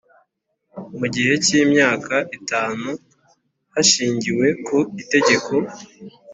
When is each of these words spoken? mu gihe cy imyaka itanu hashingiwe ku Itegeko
mu 0.99 1.05
gihe 1.13 1.33
cy 1.45 1.51
imyaka 1.63 2.15
itanu 2.39 2.89
hashingiwe 3.73 4.47
ku 4.65 4.77
Itegeko 5.01 5.53